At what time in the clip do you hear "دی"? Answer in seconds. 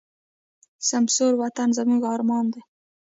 2.53-2.61